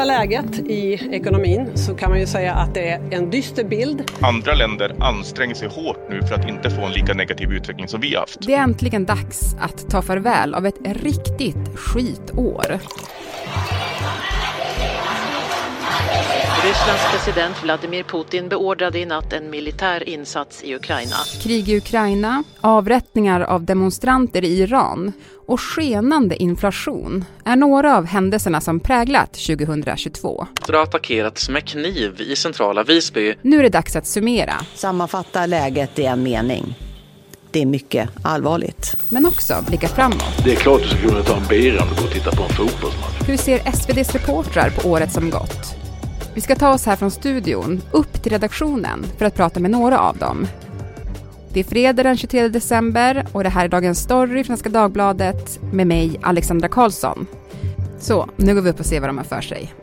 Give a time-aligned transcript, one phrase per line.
[0.00, 4.10] sammanfattar läget i ekonomin så kan man ju säga att det är en dyster bild.
[4.20, 8.00] Andra länder anstränger sig hårt nu för att inte få en lika negativ utveckling som
[8.00, 8.46] vi haft.
[8.46, 12.80] Det är äntligen dags att ta farväl av ett riktigt skitår.
[16.64, 21.16] Rysslands president Vladimir Putin beordrade i natt en militär insats i Ukraina.
[21.42, 25.12] Krig i Ukraina, avrättningar av demonstranter i Iran
[25.46, 30.46] och skenande inflation är några av händelserna som präglat 2022.
[30.66, 33.34] Det har attackerats med kniv i centrala Visby.
[33.42, 34.54] Nu är det dags att summera.
[34.74, 36.74] Sammanfatta läget i en mening.
[37.50, 38.96] Det är mycket allvarligt.
[39.08, 40.44] Men också blicka framåt.
[40.44, 42.42] Det är klart du ska kunna ta en bira om du går och tittar på
[42.42, 43.28] en fotbollsmatch.
[43.28, 45.79] Hur ser SVDs reportrar på året som gått?
[46.40, 49.98] Vi ska ta oss här från studion upp till redaktionen för att prata med några
[49.98, 50.46] av dem.
[51.52, 55.62] Det är fredag den 23 december och det här är dagens story från Svenska Dagbladet
[55.72, 57.26] med mig, Alexandra Karlsson.
[57.98, 59.74] Så, nu går vi upp och ser vad de har för sig.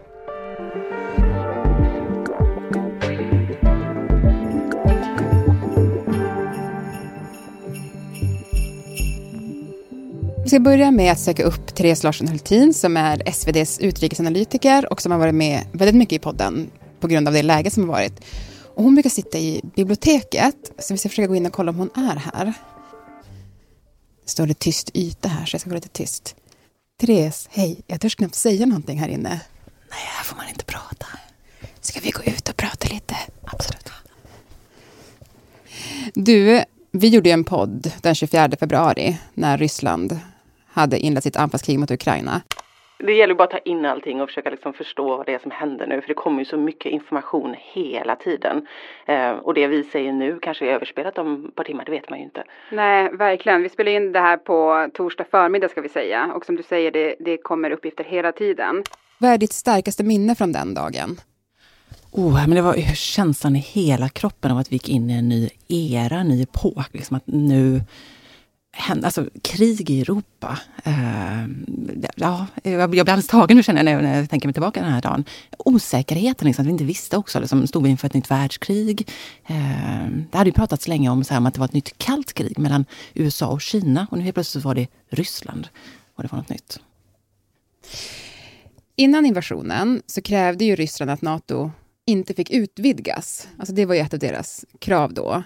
[10.47, 15.01] Vi ska börja med att söka upp Therese Larsson Hultin som är SVDs utrikesanalytiker och
[15.01, 17.95] som har varit med väldigt mycket i podden på grund av det läge som har
[17.95, 18.23] varit.
[18.75, 21.77] Och hon brukar sitta i biblioteket, så vi ska försöka gå in och kolla om
[21.77, 22.45] hon är här.
[24.23, 26.35] Det står det tyst yta här, så jag ska gå lite tyst.
[27.01, 27.81] Therese, hej.
[27.87, 29.29] Jag törs knappt säga någonting här inne.
[29.89, 31.05] Nej, här får man inte prata.
[31.81, 33.15] Ska vi gå ut och prata lite?
[33.43, 33.89] Absolut.
[36.13, 40.19] Du, vi gjorde ju en podd den 24 februari när Ryssland
[40.77, 42.41] hade inlett sitt anfallskrig mot Ukraina.
[42.99, 45.51] Det gäller bara att ta in allting och försöka liksom förstå vad det är som
[45.51, 46.01] händer nu.
[46.01, 48.67] För det kommer ju så mycket information hela tiden.
[49.05, 52.09] Eh, och det vi säger nu kanske är överspelat om ett par timmar, det vet
[52.09, 52.43] man ju inte.
[52.71, 53.63] Nej, verkligen.
[53.63, 56.31] Vi spelar in det här på torsdag förmiddag ska vi säga.
[56.35, 58.83] Och som du säger, det, det kommer uppgifter hela tiden.
[59.17, 61.17] Vad är ditt starkaste minne från den dagen?
[62.11, 65.29] Oh, men det var känslan i hela kroppen av att vi gick in i en
[65.29, 66.93] ny era, en ny epok.
[66.93, 67.81] Liksom att nu
[69.03, 70.59] alltså krig i Europa.
[70.87, 71.47] Uh,
[72.15, 75.01] ja, jag blir alldeles tagen nu känner jag när jag tänker mig tillbaka den här
[75.01, 75.25] dagen.
[75.57, 77.39] Osäkerheten, liksom, att vi inte visste också.
[77.39, 79.09] Liksom, stod vi inför ett nytt världskrig?
[79.49, 81.97] Uh, det hade ju pratats länge om, så här, om att det var ett nytt
[81.97, 84.07] kallt krig mellan USA och Kina.
[84.11, 85.67] Och nu helt plötsligt var det Ryssland.
[86.15, 86.79] Och det var något nytt.
[88.95, 91.71] Innan invasionen så krävde ju Ryssland att Nato
[92.05, 93.47] inte fick utvidgas.
[93.57, 95.43] Alltså det var ju ett av deras krav då.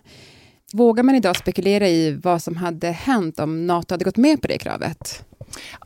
[0.73, 4.47] Vågar man idag spekulera i vad som hade hänt om Nato hade gått med på
[4.47, 5.25] det kravet?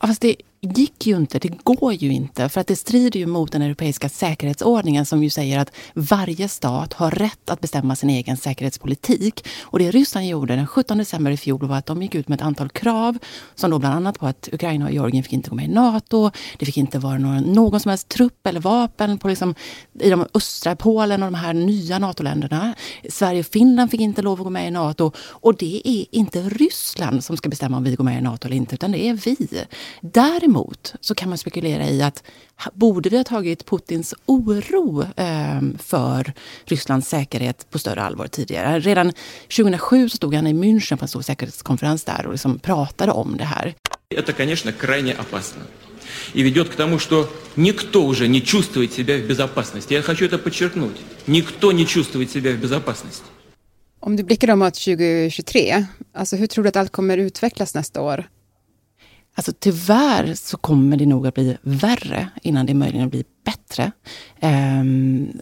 [0.00, 2.48] Ja, fast det gick ju inte, det går ju inte.
[2.48, 6.92] För att det strider ju mot den europeiska säkerhetsordningen som ju säger att varje stat
[6.92, 9.48] har rätt att bestämma sin egen säkerhetspolitik.
[9.62, 12.36] Och det Ryssland gjorde den 17 december i fjol var att de gick ut med
[12.36, 13.18] ett antal krav
[13.54, 16.30] som då bland annat på att Ukraina och Georgien fick inte gå med i Nato.
[16.58, 19.54] Det fick inte vara någon, någon som helst trupp eller vapen på liksom,
[20.00, 22.74] i de östra Polen och de här nya NATO-länderna.
[23.08, 25.12] Sverige och Finland fick inte lov att gå med i Nato.
[25.18, 28.56] Och det är inte Ryssland som ska bestämma om vi går med i Nato eller
[28.56, 29.36] inte, utan det är vi.
[30.00, 32.23] Där Däremot så kan man spekulera i att
[32.73, 36.33] borde vi ha tagit Putins oro eh, för
[36.65, 38.79] Rysslands säkerhet på större allvar tidigare?
[38.79, 43.11] Redan 2007 så stod han i München på en stor säkerhetskonferens där och liksom pratade
[43.11, 43.75] om det här.
[44.15, 45.61] Это, конечно, крайне опасно.
[46.33, 49.93] И ведет к тому, что никто уже не чувствует себя в безопасности.
[49.93, 50.97] Я хочу это подчеркнуть.
[51.25, 53.25] Никто не чувствует себя в безопасности.
[53.99, 58.25] Om du blickar mot 2023, alltså hur tror du att allt kommer utvecklas nästa år?
[59.36, 63.92] Alltså tyvärr så kommer det nog att bli värre innan det möjligen blir bättre.
[64.40, 65.40] Um,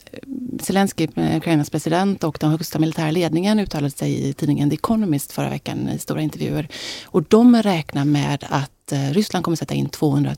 [0.65, 5.33] Zelensky, eh, Ukrainas president och den högsta militära ledningen uttalade sig i tidningen The Economist
[5.33, 6.69] förra veckan i stora intervjuer.
[7.05, 10.35] Och de räknar med att eh, Ryssland kommer sätta in 200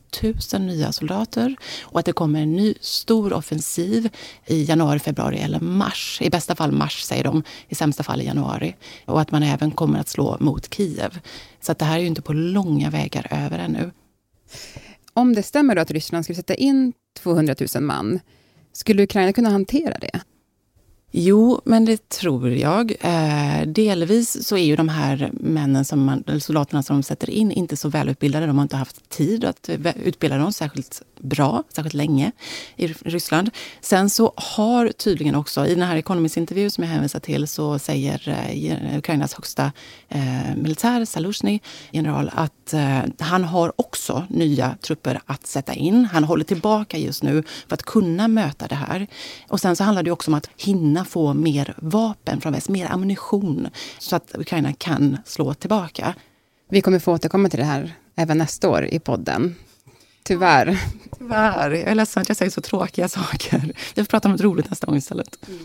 [0.53, 4.09] 000 nya soldater och att det kommer en ny stor offensiv
[4.47, 6.19] i januari, februari eller mars.
[6.22, 8.76] I bästa fall mars säger de, i sämsta fall i januari.
[9.04, 11.19] Och att man även kommer att slå mot Kiev.
[11.60, 13.91] Så att det här är ju inte på långa vägar över ännu.
[15.12, 16.92] Om det stämmer då att Ryssland skulle sätta in
[17.22, 18.20] 200 000 man,
[18.77, 20.21] skulle Ukraina kunna hantera det?
[21.18, 22.95] Jo, men det tror jag.
[23.01, 27.53] Eh, delvis så är ju de här männen, som man, soldaterna som de sätter in,
[27.53, 28.47] inte så välutbildade.
[28.47, 29.71] De har inte haft tid att
[30.04, 32.33] utbilda dem särskilt bra, särskilt länge
[32.77, 33.51] i Ryssland.
[33.80, 38.28] Sen så har tydligen också, i den här Economist-intervju som jag hänvisar till, så säger
[38.28, 39.72] eh, Ukrainas högsta
[40.09, 41.60] eh, militär, Saluzjny,
[41.92, 46.04] general, att eh, han har också nya trupper att sätta in.
[46.04, 49.07] Han håller tillbaka just nu för att kunna möta det här.
[49.48, 52.92] Och sen så handlar det också om att hinna få mer vapen från väst, mer
[52.92, 53.68] ammunition,
[53.98, 56.14] så att Ukraina kan slå tillbaka.
[56.70, 59.54] Vi kommer få återkomma till det här även nästa år i podden.
[60.24, 60.82] Tyvärr.
[61.18, 61.70] Tyvärr.
[61.70, 63.72] Jag är ledsen att jag säger så tråkiga saker.
[63.94, 65.48] Vi får prata om något roligt nästa gång istället.
[65.48, 65.60] Mm.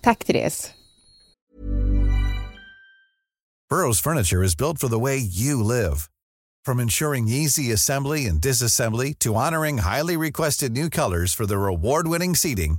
[0.00, 0.70] Tack Therese.
[3.70, 6.08] Burrows furniture is built for the way you live.
[6.64, 12.34] From ensuring easy assembly and disassembly to honoring highly requested new colors for their award-winning
[12.34, 12.78] seating,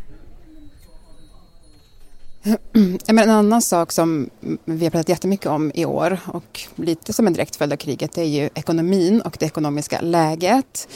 [3.07, 4.29] Men en annan sak som
[4.65, 8.11] vi har pratat jättemycket om i år och lite som en direkt följd av kriget
[8.11, 10.87] det är ju ekonomin och det ekonomiska läget.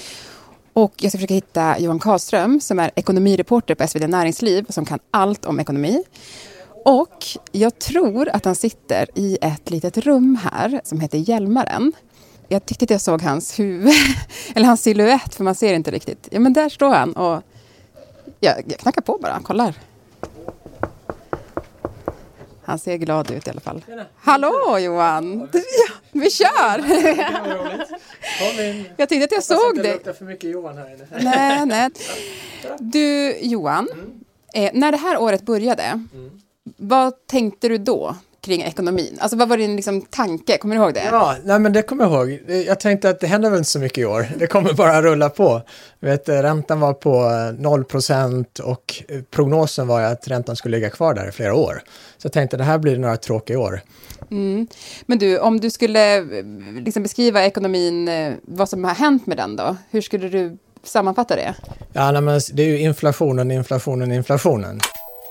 [0.73, 4.99] Och jag ska försöka hitta Johan Karlström som är ekonomireporter på SvD Näringsliv som kan
[5.11, 6.03] allt om ekonomi.
[6.85, 11.93] Och jag tror att han sitter i ett litet rum här som heter Hjälmaren.
[12.47, 13.93] Jag tyckte att jag såg hans huvud,
[14.55, 16.27] eller hans siluett, för man ser inte riktigt.
[16.31, 17.43] Ja, men där står han och
[18.39, 19.75] jag, jag knackar på bara, kollar.
[22.65, 23.83] Han ser glad ut i alla fall.
[23.87, 24.05] Tjena.
[24.15, 25.49] Hallå Johan!
[25.53, 25.59] Ja,
[26.11, 26.83] vi kör!
[28.97, 29.99] Jag tänkte att jag såg dig.
[30.03, 31.07] Det för mycket Johan här inne.
[31.23, 31.89] Nej, nej.
[32.79, 34.23] Du Johan, mm.
[34.53, 36.41] eh, när det här året började, mm.
[36.77, 38.15] vad tänkte du då?
[38.45, 39.17] Kring ekonomin?
[39.21, 40.57] Alltså vad var din liksom, tanke?
[40.57, 41.03] Kommer du ihåg det?
[41.11, 42.39] Ja, nej, men det kommer jag ihåg.
[42.67, 44.27] Jag tänkte att det händer väl inte så mycket i år.
[44.37, 45.61] Det kommer bara rulla på.
[45.99, 51.29] Vet, räntan var på 0 procent och prognosen var att räntan skulle ligga kvar där
[51.29, 51.81] i flera år.
[52.17, 53.81] Så jag tänkte att det här blir några tråkiga år.
[54.31, 54.67] Mm.
[55.05, 56.21] Men du, om du skulle
[56.81, 59.77] liksom beskriva ekonomin, eh, vad som har hänt med den då?
[59.89, 61.55] Hur skulle du sammanfatta det?
[61.93, 64.79] Ja, nej, men det är ju inflationen, inflationen, inflationen.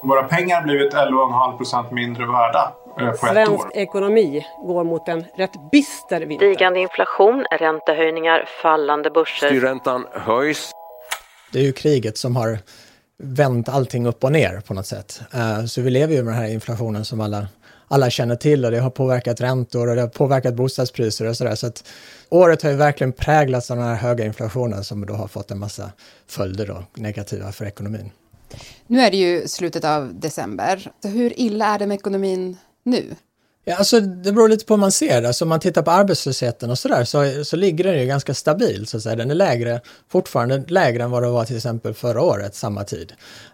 [0.02, 2.83] Våra pengar har blivit 11,5 procent mindre värda Eh,
[3.18, 6.54] Svensk ekonomi går mot en rätt bister vinter.
[6.54, 9.46] Stigande inflation, räntehöjningar, fallande börser.
[9.46, 10.70] Styrräntan höjs.
[11.52, 12.58] Det är ju kriget som har
[13.18, 15.20] vänt allting upp och ner på något sätt.
[15.34, 17.48] Eh, så vi lever ju med den här inflationen som alla,
[17.88, 21.54] alla känner till och det har påverkat räntor och det har påverkat bostadspriser och sådär.
[21.54, 21.84] Så att
[22.28, 25.58] året har ju verkligen präglats av den här höga inflationen som då har fått en
[25.58, 25.92] massa
[26.26, 28.10] följder då, negativa för ekonomin.
[28.86, 30.90] Nu är det ju slutet av december.
[31.02, 33.14] Så hur illa är det med ekonomin nu?
[33.66, 35.28] Ja, alltså, det beror lite på hur man ser det.
[35.28, 38.86] Alltså, om man tittar på arbetslösheten och sådär så, så ligger den ju ganska stabil.
[38.86, 39.16] Så att säga.
[39.16, 43.12] Den är lägre, fortfarande lägre än vad det var till exempel förra året, samma tid.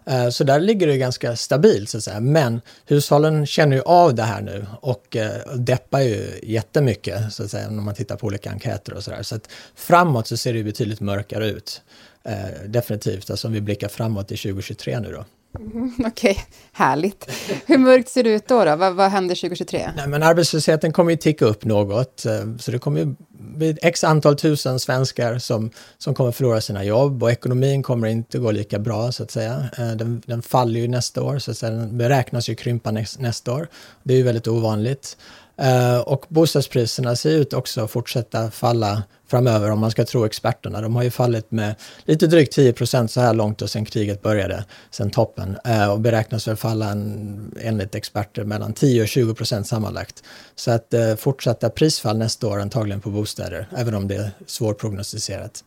[0.09, 2.19] Uh, så där ligger det ganska stabilt så att säga.
[2.19, 7.51] Men hushållen känner ju av det här nu och uh, deppar ju jättemycket så att
[7.51, 9.23] säga, när man tittar på olika enkäter och sådär.
[9.23, 11.81] Så att framåt så ser det ju betydligt mörkare ut.
[12.27, 15.25] Uh, definitivt, alltså om vi blickar framåt i 2023 nu då.
[15.59, 16.43] Mm, Okej, okay.
[16.71, 17.31] härligt.
[17.65, 18.65] Hur mörkt ser det ut då?
[18.65, 18.75] då?
[18.75, 19.91] Vad, vad händer 2023?
[19.95, 22.25] Nej, men arbetslösheten kommer ju ticka upp något.
[22.25, 26.83] Eh, så det kommer ju bli x antal tusen svenskar som, som kommer förlora sina
[26.83, 29.69] jobb och ekonomin kommer inte gå lika bra så att säga.
[29.77, 31.71] Eh, den, den faller ju nästa år, så att säga.
[31.71, 33.67] den beräknas ju krympa nästa år.
[34.03, 35.17] Det är ju väldigt ovanligt.
[35.61, 40.81] Eh, och bostadspriserna ser ut också att fortsätta falla framöver om man ska tro experterna.
[40.81, 41.75] De har ju fallit med
[42.05, 45.57] lite drygt 10 procent så här långt och sen kriget började, sen toppen.
[45.65, 50.23] Eh, och beräknas väl falla en, enligt experter mellan 10 och 20 procent sammanlagt.
[50.55, 55.63] Så att eh, fortsatta prisfall nästa år antagligen på bostäder, även om det är svårprognostiserat.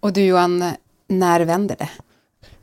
[0.00, 0.72] Och du Johan,
[1.08, 1.88] när vänder det?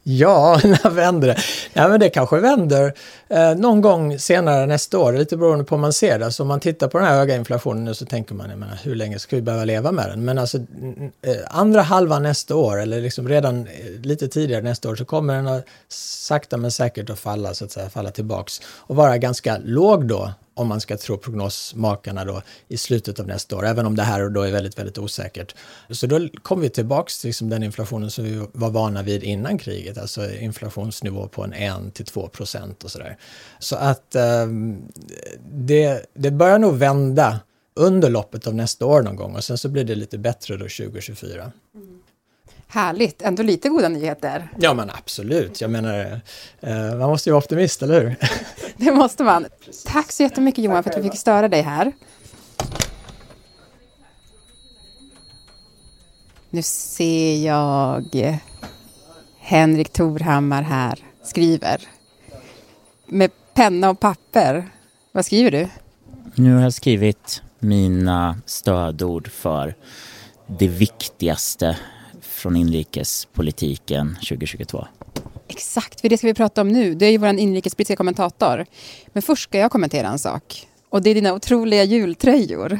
[0.03, 1.37] Ja, när vänder det?
[1.73, 2.93] Ja, men det kanske vänder
[3.27, 6.31] eh, någon gång senare nästa år, lite beroende på hur man ser det.
[6.31, 8.79] Så om man tittar på den här höga inflationen nu så tänker man, jag menar,
[8.83, 10.25] hur länge ska vi behöva leva med den?
[10.25, 14.95] Men alltså eh, andra halvan nästa år, eller liksom redan eh, lite tidigare nästa år,
[14.95, 18.95] så kommer den att sakta men säkert att falla, så att säga, falla tillbaks och
[18.95, 23.65] vara ganska låg då om man ska tro prognosmakarna då i slutet av nästa år,
[23.65, 25.55] även om det här då är väldigt, väldigt osäkert.
[25.89, 29.57] Så då kommer vi tillbaks till liksom den inflationen som vi var vana vid innan
[29.57, 33.17] kriget, alltså inflationsnivå på en 1 till 2 procent och sådär.
[33.59, 34.47] Så att eh,
[35.51, 37.39] det, det börjar nog vända
[37.73, 40.63] under loppet av nästa år någon gång och sen så blir det lite bättre då
[40.63, 41.51] 2024.
[41.75, 41.99] Mm.
[42.71, 44.49] Härligt, ändå lite goda nyheter.
[44.59, 46.21] Ja men absolut, jag menar,
[46.59, 48.15] eh, man måste ju vara optimist, eller hur?
[48.77, 49.45] Det måste man.
[49.85, 51.91] Tack så jättemycket Johan för att vi fick störa dig här.
[56.49, 58.35] Nu ser jag
[59.39, 61.81] Henrik Torhammar här skriver.
[63.05, 64.69] Med penna och papper.
[65.11, 65.67] Vad skriver du?
[66.35, 69.75] Nu har jag skrivit mina stödord för
[70.47, 71.77] det viktigaste
[72.21, 74.87] från inrikespolitiken 2022.
[75.47, 76.93] Exakt, för det ska vi prata om nu.
[76.93, 78.65] Du är ju vår inrikespolitiska kommentator.
[79.07, 80.67] Men först ska jag kommentera en sak.
[80.89, 82.79] Och det är dina otroliga jultröjor.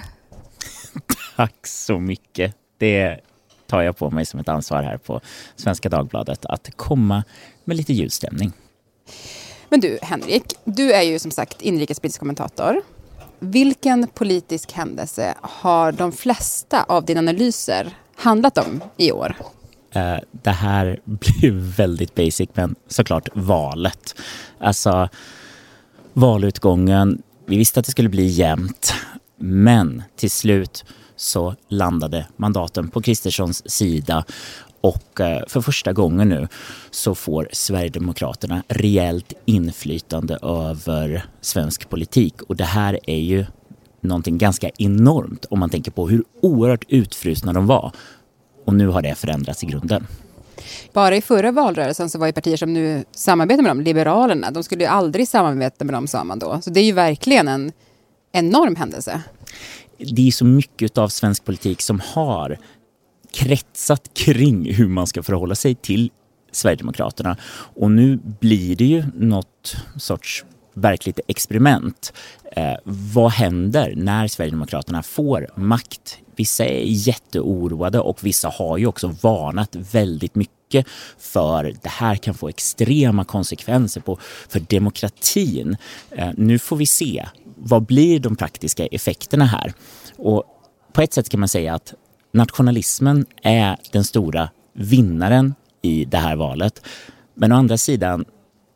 [1.35, 2.55] Tack så mycket.
[2.77, 3.19] Det
[3.67, 5.21] tar jag på mig som ett ansvar här på
[5.55, 7.23] Svenska Dagbladet att komma
[7.63, 8.51] med lite julstämning.
[9.69, 12.81] Men du, Henrik, du är ju som sagt inrikespolitisk kommentator.
[13.39, 19.35] Vilken politisk händelse har de flesta av dina analyser handlat om i år?
[19.91, 24.15] Eh, det här blir väldigt basic, men såklart valet.
[24.59, 25.09] Alltså,
[26.13, 27.21] valutgången.
[27.45, 28.93] Vi visste att det skulle bli jämnt,
[29.37, 30.85] men till slut
[31.15, 34.25] så landade mandaten på Kristerssons sida
[34.81, 36.47] och eh, för första gången nu
[36.91, 42.41] så får Sverigedemokraterna rejält inflytande över svensk politik.
[42.41, 43.45] Och det här är ju
[44.03, 47.91] någonting ganska enormt om man tänker på hur oerhört utfrusna de var.
[48.65, 50.07] Och nu har det förändrats i grunden.
[50.93, 54.63] Bara i förra valrörelsen så var ju partier som nu samarbetar med dem, Liberalerna, de
[54.63, 56.61] skulle ju aldrig samarbeta med dem sa man då.
[56.61, 57.71] Så det är ju verkligen en
[58.31, 59.21] enorm händelse.
[59.97, 62.57] Det är så mycket av svensk politik som har
[63.31, 66.11] kretsat kring hur man ska förhålla sig till
[66.51, 67.37] Sverigedemokraterna.
[67.75, 70.45] Och nu blir det ju något sorts
[70.79, 72.13] verkligt experiment.
[72.51, 76.17] Eh, vad händer när Sverigedemokraterna får makt?
[76.35, 82.33] Vissa är jätteoroade och vissa har ju också varnat väldigt mycket för det här kan
[82.33, 84.17] få extrema konsekvenser på,
[84.49, 85.77] för demokratin.
[86.11, 87.25] Eh, nu får vi se.
[87.55, 89.73] Vad blir de praktiska effekterna här?
[90.17, 90.43] Och
[90.93, 91.93] på ett sätt kan man säga att
[92.31, 96.81] nationalismen är den stora vinnaren i det här valet.
[97.33, 98.25] Men å andra sidan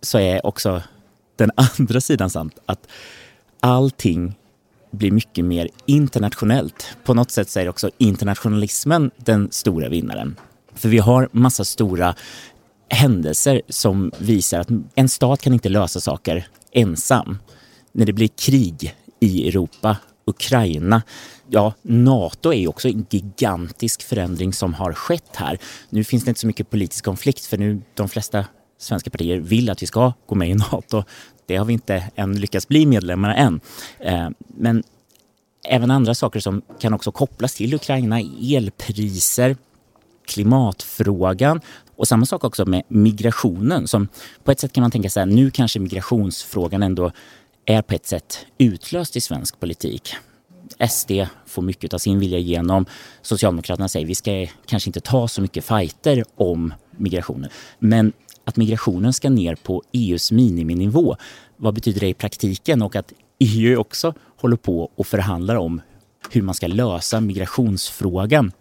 [0.02, 0.82] så är också
[1.36, 2.88] den andra sidan sant att
[3.60, 4.36] allting
[4.92, 6.98] blir mycket mer internationellt.
[7.04, 10.36] På något sätt säger är också internationalismen den stora vinnaren.
[10.74, 12.16] För vi har massa stora
[12.90, 17.38] händelser som visar att en stat kan inte lösa saker ensam.
[17.92, 21.02] När det blir krig i Europa Ukraina.
[21.50, 25.58] Ja, Nato är ju också en gigantisk förändring som har skett här.
[25.90, 28.46] Nu finns det inte så mycket politisk konflikt för nu de flesta
[28.78, 31.04] svenska partier vill att vi ska gå med i Nato.
[31.46, 33.60] Det har vi inte än lyckats bli medlemmar än.
[34.00, 34.84] Eh, men
[35.68, 39.56] även andra saker som kan också kopplas till Ukraina, elpriser,
[40.26, 41.62] klimatfrågan
[41.96, 44.08] och samma sak också med migrationen som
[44.44, 47.12] på ett sätt kan man tänka sig nu kanske migrationsfrågan ändå
[47.66, 50.16] är på ett sätt utlöst i svensk politik.
[50.90, 51.12] SD
[51.46, 52.86] får mycket av sin vilja igenom.
[53.22, 57.50] Socialdemokraterna säger vi ska kanske inte ta så mycket fighter om migrationen.
[57.80, 58.14] Men
[58.46, 61.16] att migrationen ska ner på EUs miniminivå,
[61.58, 62.82] vad betyder det i praktiken?
[62.82, 65.82] Och att EU också håller på och förhandlar om
[66.32, 68.52] hur man ska lösa migrationsfrågan.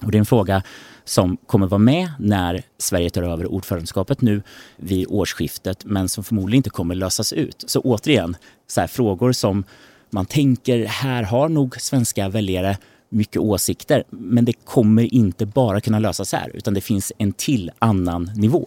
[0.00, 0.62] Och det är en fråga
[1.04, 4.42] som kommer vara med när Sverige tar över ordförandeskapet nu
[4.76, 7.64] vid årsskiftet men som förmodligen inte kommer lösas ut.
[7.66, 8.36] Så återigen,
[8.66, 9.64] så här, frågor som
[10.10, 15.98] man tänker här har nog svenska väljare mycket åsikter men det kommer inte bara kunna
[15.98, 18.66] lösas här utan det finns en till annan nivå.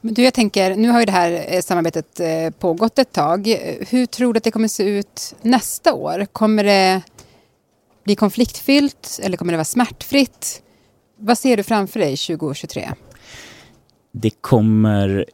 [0.00, 3.46] Men du, jag tänker, nu har ju det här eh, samarbetet eh, pågått ett tag.
[3.88, 6.26] Hur tror du att det kommer se ut nästa år?
[6.32, 7.02] Kommer det
[8.04, 10.62] bli konfliktfyllt eller kommer det vara smärtfritt?
[11.16, 12.90] Vad ser du framför dig 2023?
[14.12, 15.26] Det kommer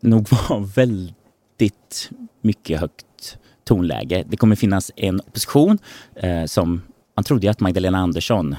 [0.00, 2.10] nog vara väldigt
[2.40, 4.24] mycket högt tonläge.
[4.28, 5.78] Det kommer finnas en opposition
[6.14, 6.82] eh, som
[7.16, 8.56] man trodde att Magdalena Andersson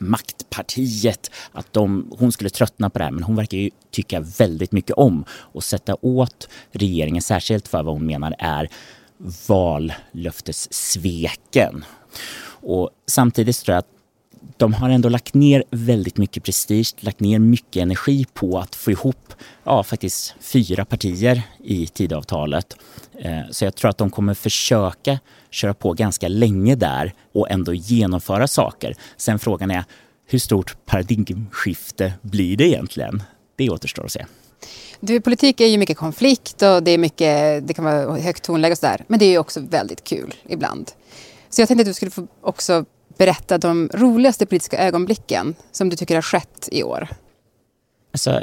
[0.00, 3.12] maktpartiet, att de, hon skulle tröttna på det här.
[3.12, 7.94] Men hon verkar ju tycka väldigt mycket om att sätta åt regeringen, särskilt för vad
[7.94, 8.68] hon menar är
[9.48, 11.84] vallöftessveken.
[12.62, 13.99] Och samtidigt tror jag att
[14.56, 18.90] de har ändå lagt ner väldigt mycket prestige, lagt ner mycket energi på att få
[18.90, 22.76] ihop ja, faktiskt fyra partier i Tidöavtalet.
[23.18, 25.18] Eh, så jag tror att de kommer försöka
[25.50, 28.94] köra på ganska länge där och ändå genomföra saker.
[29.16, 29.84] Sen frågan är
[30.26, 33.22] hur stort paradigmskifte blir det egentligen?
[33.56, 34.26] Det återstår att se.
[35.00, 38.72] Du, politik är ju mycket konflikt och det, är mycket, det kan vara högt tonläge
[38.72, 39.04] och sådär.
[39.08, 40.90] Men det är ju också väldigt kul ibland.
[41.50, 42.84] Så jag tänkte att du skulle få också
[43.20, 47.08] berätta de roligaste politiska ögonblicken som du tycker har skett i år?
[48.12, 48.42] Alltså,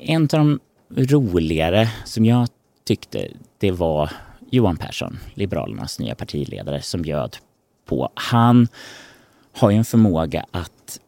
[0.00, 0.60] en av de
[0.96, 2.48] roligare som jag
[2.84, 3.28] tyckte
[3.58, 4.10] det var
[4.50, 7.36] Johan Persson, Liberalernas nya partiledare, som bjöd
[7.86, 8.08] på.
[8.14, 8.68] Han
[9.52, 11.00] har ju en förmåga att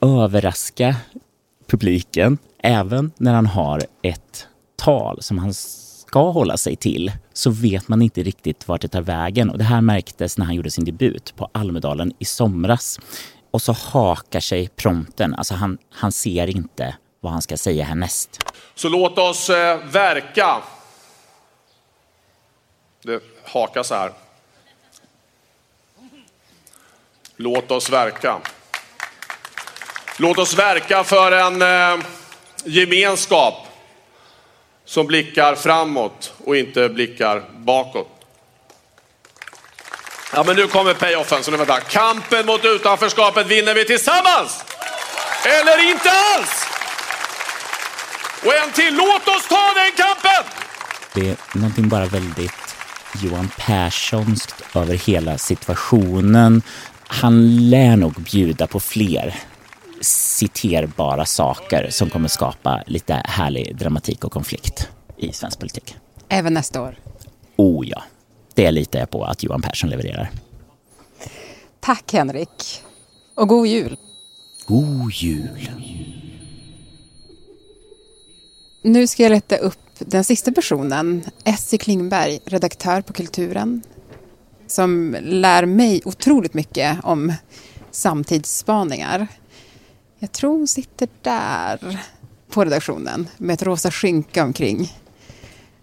[0.00, 0.96] överraska
[1.66, 4.46] publiken även när han har ett
[4.76, 9.02] tal som han ska hålla sig till så vet man inte riktigt vart det tar
[9.02, 9.50] vägen.
[9.50, 13.00] Och det här märktes när han gjorde sin debut på Almedalen i somras.
[13.50, 18.40] Och så hakar sig prompten, alltså han, han ser inte vad han ska säga härnäst.
[18.74, 20.62] Så låt oss eh, verka.
[23.02, 24.12] Det hakar så här.
[27.36, 28.40] Låt oss verka.
[30.18, 32.06] Låt oss verka för en eh,
[32.64, 33.65] gemenskap
[34.86, 38.08] som blickar framåt och inte blickar bakåt.
[40.32, 41.80] Ja, men nu kommer payoffen, så nu vänta.
[41.80, 44.64] Kampen mot utanförskapet vinner vi tillsammans!
[45.44, 46.66] Eller inte alls!
[48.44, 50.52] Och en till, låt oss ta den kampen!
[51.14, 52.76] Det är någonting bara väldigt
[53.22, 56.62] Johan Perssonskt över hela situationen.
[57.06, 59.34] Han lär nog bjuda på fler
[60.00, 65.96] citerbara saker som kommer skapa lite härlig dramatik och konflikt i svensk politik.
[66.28, 66.98] Även nästa år?
[67.56, 68.02] Oh ja,
[68.54, 70.30] det litar jag på att Johan Persson levererar.
[71.80, 72.82] Tack Henrik.
[73.34, 73.96] Och god jul.
[74.66, 75.70] God jul.
[78.82, 83.82] Nu ska jag leta upp den sista personen, Essie Klingberg, redaktör på Kulturen,
[84.66, 87.32] som lär mig otroligt mycket om
[87.90, 89.28] samtidsspaningar.
[90.18, 92.00] Jag tror hon sitter där
[92.48, 94.92] på redaktionen med ett rosa skynke omkring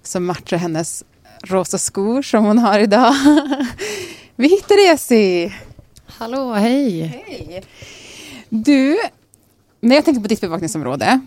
[0.01, 1.03] som matchar hennes
[1.43, 3.13] rosa skor som hon har idag.
[4.35, 5.53] Vi hittar Essie!
[6.05, 7.01] Hallå, hej!
[7.01, 7.63] Hej!
[8.49, 8.99] Du,
[9.79, 11.19] när jag tänker på ditt bevakningsområde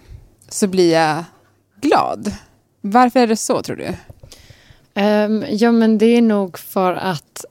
[0.49, 1.25] så blir jag
[1.81, 2.33] glad.
[2.81, 3.89] Varför är det så tror du?
[5.01, 7.45] Um, ja men det är nog för att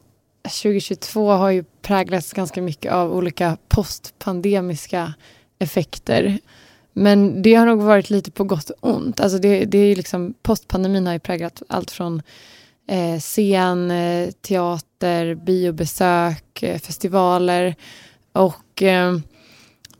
[0.43, 5.13] 2022 har ju präglats ganska mycket av olika postpandemiska
[5.59, 6.39] effekter.
[6.93, 9.19] Men det har nog varit lite på gott och ont.
[9.19, 12.21] Alltså det, det är liksom, postpandemin har ju präglat allt från
[12.87, 17.75] eh, scen, eh, teater, biobesök, eh, festivaler.
[18.31, 19.17] Och eh,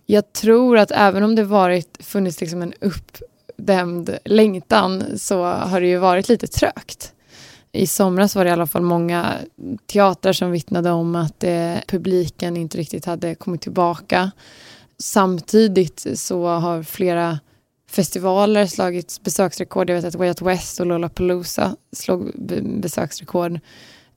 [0.06, 5.88] jag tror att även om det varit, funnits liksom en uppdämd längtan så har det
[5.88, 7.14] ju varit lite trögt.
[7.72, 9.34] I somras var det i alla fall många
[9.86, 14.32] teatrar som vittnade om att eh, publiken inte riktigt hade kommit tillbaka.
[14.98, 17.40] Samtidigt så har flera
[17.90, 19.90] festivaler slagit besöksrekord.
[19.90, 22.32] Jag vet att Way Out West och Lollapalooza slog
[22.64, 23.60] besöksrekord.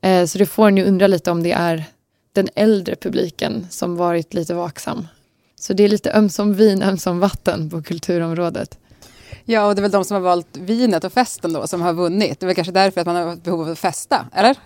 [0.00, 1.84] Eh, så det får en ju undra lite om det är
[2.32, 5.06] den äldre publiken som varit lite vaksam.
[5.60, 8.78] Så det är lite ömsom vin, ömsom vatten på kulturområdet.
[9.44, 11.92] Ja, och det är väl de som har valt vinet och festen då som har
[11.92, 12.40] vunnit.
[12.40, 14.56] Det är väl kanske därför att man har behov av att festa, eller?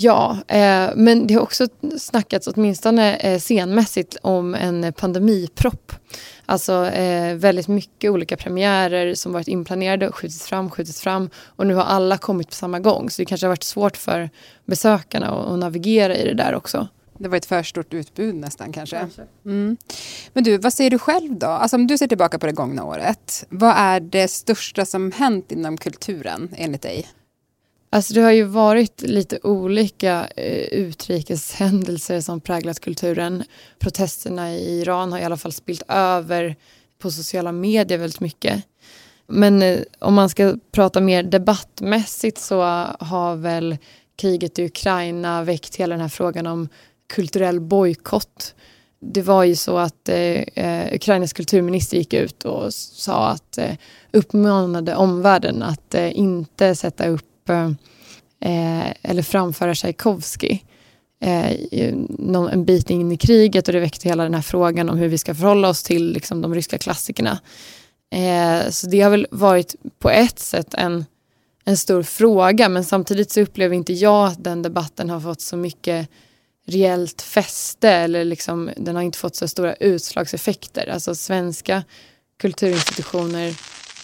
[0.00, 5.92] Ja, eh, men det har också snackats åtminstone eh, scenmässigt om en pandemipropp.
[6.46, 11.66] Alltså eh, väldigt mycket olika premiärer som varit inplanerade och skjutits fram, skjutits fram och
[11.66, 13.10] nu har alla kommit på samma gång.
[13.10, 14.30] Så det kanske har varit svårt för
[14.64, 16.88] besökarna att, att navigera i det där också.
[17.18, 18.96] Det var ett för stort utbud nästan kanske.
[18.96, 19.22] kanske.
[19.44, 19.76] Mm.
[20.32, 21.46] Men du, vad säger du själv då?
[21.46, 23.46] Alltså om du ser tillbaka på det gångna året.
[23.48, 27.06] Vad är det största som hänt inom kulturen enligt dig?
[27.90, 33.44] Alltså det har ju varit lite olika eh, utrikeshändelser som präglat kulturen.
[33.78, 36.56] Protesterna i Iran har i alla fall spilt över
[36.98, 38.64] på sociala medier väldigt mycket.
[39.26, 42.60] Men eh, om man ska prata mer debattmässigt så
[43.00, 43.76] har väl
[44.16, 46.68] kriget i Ukraina väckt hela den här frågan om
[47.14, 48.54] kulturell bojkott.
[49.00, 53.74] Det var ju så att eh, eh Ukrainas kulturminister gick ut och sa att eh,
[54.12, 57.70] uppmanade omvärlden att eh, inte sätta upp Eh,
[58.40, 60.58] eh, eller framföra Tchaikovsky
[61.20, 61.52] eh,
[62.52, 65.18] en bit in i kriget och det väckte hela den här frågan om hur vi
[65.18, 67.38] ska förhålla oss till liksom, de ryska klassikerna.
[68.10, 71.04] Eh, så det har väl varit på ett sätt en,
[71.64, 75.56] en stor fråga men samtidigt så upplever inte jag att den debatten har fått så
[75.56, 76.08] mycket
[76.66, 80.86] reellt fäste eller liksom, den har inte fått så stora utslagseffekter.
[80.86, 81.84] Alltså svenska
[82.40, 83.52] kulturinstitutioner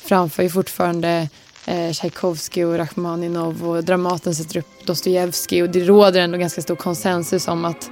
[0.04, 1.28] framför ju fortfarande
[1.66, 6.76] Eh, Tchaikovsky och Rachmaninov och Dramaten sätter upp Dostojevskij och det råder ändå ganska stor
[6.76, 7.90] konsensus om att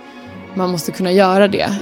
[0.54, 1.78] man måste kunna göra det.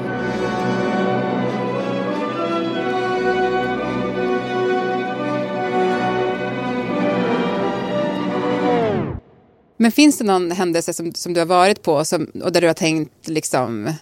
[9.76, 12.66] Men finns det någon händelse som, som du har varit på som, och där du
[12.66, 13.94] har tänkt liksom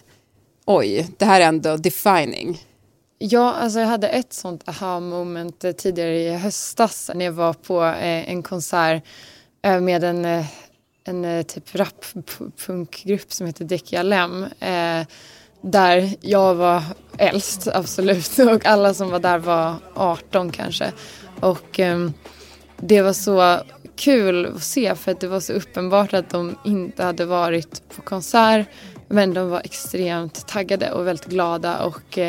[0.65, 2.61] oj, det här är ändå defining?
[3.21, 7.53] Ja, alltså jag hade ett sånt aha moment eh, tidigare i höstas när jag var
[7.53, 9.03] på eh, en konsert
[9.61, 10.45] eh, med en,
[11.03, 14.45] en typ rap-punkgrupp som heter Dekia Lem.
[15.61, 16.83] Där jag var
[17.17, 20.91] äldst, absolut, och alla som var där var 18 kanske.
[21.39, 22.13] Och ehm,
[22.77, 23.59] det var så
[23.95, 28.01] kul att se för att det var så uppenbart att de inte hade varit på
[28.01, 28.67] konsert
[29.07, 32.19] men de var extremt taggade och väldigt glada och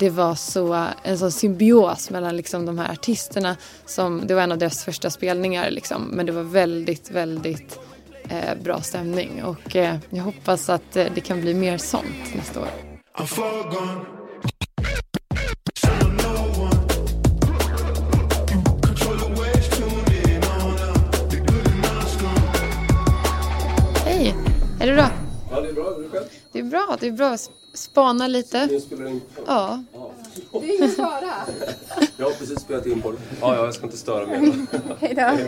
[0.00, 3.56] det var så, en sån symbios mellan liksom de här artisterna.
[3.86, 7.78] Som, det var en av deras första spelningar liksom, men det var väldigt, väldigt
[8.28, 9.44] eh, bra stämning.
[9.44, 12.68] Och eh, jag hoppas att eh, det kan bli mer sånt nästa år.
[26.70, 26.70] Själv?
[26.70, 27.36] Det är bra, det är bra.
[27.74, 28.66] Spana lite.
[28.66, 29.20] Nu spelar in.
[29.46, 29.82] Ja.
[30.52, 31.34] Det är ingen fara.
[32.16, 33.18] Jag har precis spelat in på det.
[33.40, 34.66] Ja, ja, jag ska inte störa mer.
[35.00, 35.38] Hej då.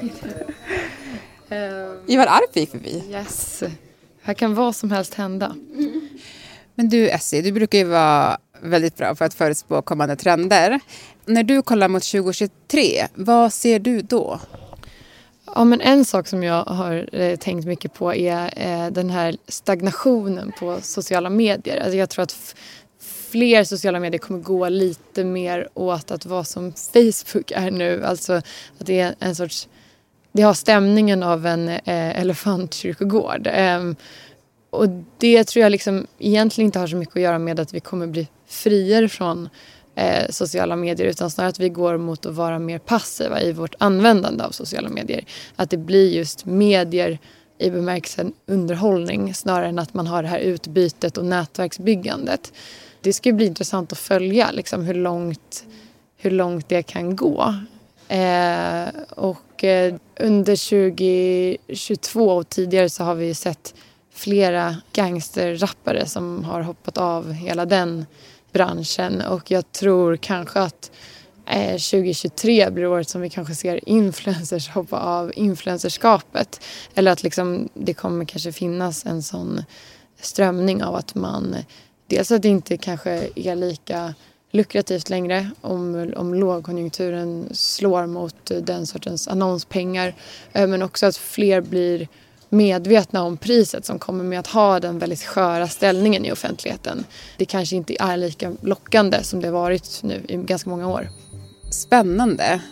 [2.06, 3.04] Ivar Arp gick förbi.
[3.10, 3.62] Yes.
[4.22, 5.56] Här kan vad som helst hända.
[6.74, 10.80] Men du Essie, du brukar ju vara väldigt bra för att förutspå kommande trender.
[11.26, 14.40] När du kollar mot 2023, vad ser du då?
[15.54, 19.36] Ja, men en sak som jag har eh, tänkt mycket på är eh, den här
[19.48, 21.80] stagnationen på sociala medier.
[21.80, 22.54] Alltså jag tror att
[23.00, 28.04] fler sociala medier kommer gå lite mer åt att vara som Facebook är nu.
[28.04, 28.44] Alltså att
[28.78, 29.68] det är en sorts...
[30.32, 33.48] Det har stämningen av en eh, elefantkyrkogård.
[33.52, 33.96] Ehm,
[34.70, 34.88] och
[35.18, 38.06] det tror jag liksom egentligen inte har så mycket att göra med att vi kommer
[38.06, 39.48] bli friare från
[39.94, 43.74] eh, sociala medier utan snarare att vi går mot att vara mer passiva i vårt
[43.78, 45.24] användande av sociala medier.
[45.56, 47.18] Att det blir just medier
[47.58, 52.52] i bemärkelsen underhållning snarare än att man har det här utbytet och nätverksbyggandet.
[53.00, 55.64] Det ska bli intressant att följa liksom, hur, långt,
[56.16, 57.54] hur långt det kan gå.
[58.08, 60.70] Eh, och eh, under
[61.66, 63.74] 2022 och tidigare så har vi sett
[64.14, 68.06] flera gangsterrappare som har hoppat av hela den
[68.52, 70.90] branschen och jag tror kanske att
[71.46, 76.60] eh, 2023 blir året som vi kanske ser influencers hoppa av influencerskapet.
[76.94, 79.64] Eller att liksom, det kommer kanske finnas en sån
[80.20, 81.56] strömning av att man
[82.06, 84.14] dels att det inte kanske är lika
[84.50, 90.14] lukrativt längre om, om lågkonjunkturen slår mot den sortens annonspengar.
[90.52, 92.08] Eh, men också att fler blir
[92.52, 97.04] medvetna om priset som kommer med att ha den väldigt sköra ställningen i offentligheten.
[97.36, 101.08] Det kanske inte är lika lockande som det varit nu i ganska många år.
[101.70, 102.62] Spännande.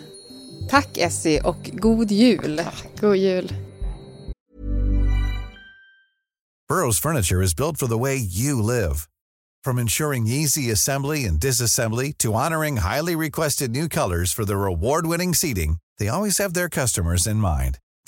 [0.70, 2.62] Tack Essie och god jul.
[3.00, 3.52] God jul.
[6.70, 9.06] Burrow's furniture is built for the way you live.
[9.64, 15.34] From ensuring easy assembly and disassembly to honoring highly requested new colors for their award-winning
[15.34, 17.78] seating, they always have their customers in mind.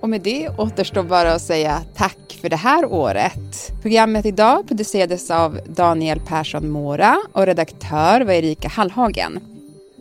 [0.00, 3.72] Och med det återstår bara att säga tack för det här året.
[3.82, 9.40] Programmet idag producerades av Daniel Persson Mora och redaktör var Erika Hallhagen.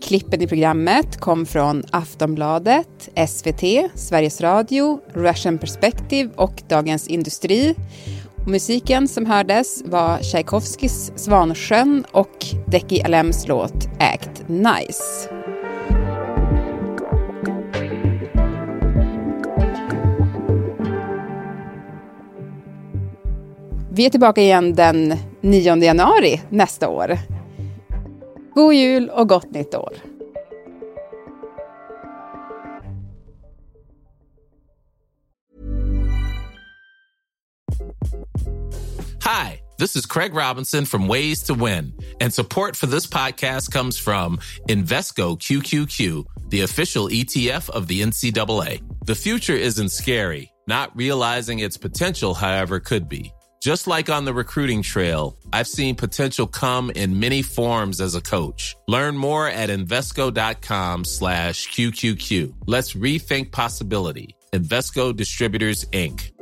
[0.01, 3.63] Klippen i programmet kom från Aftonbladet, SVT,
[3.95, 7.75] Sveriges Radio, Russian Perspective och Dagens Industri.
[8.35, 15.34] Och musiken som hördes var Tchaikovskys Svansjön och Deki Alems låt Act Nice.
[23.95, 27.17] Vi är tillbaka igen den 9 januari nästa år.
[28.55, 29.93] God jul och gott nytt år!
[39.23, 43.99] Hi, this is Craig Robinson from Ways to Win, and support for this podcast comes
[43.99, 48.81] from Invesco QQQ, the official ETF of the NCAA.
[49.05, 50.51] The future isn't scary.
[50.67, 53.34] Not realizing its potential, however, could be.
[53.65, 58.21] Just like on the recruiting trail, I've seen potential come in many forms as a
[58.21, 58.75] coach.
[58.87, 62.53] Learn more at Invesco.com slash QQQ.
[62.67, 64.35] Let's rethink possibility.
[64.53, 66.34] Invesco Distributors, Inc.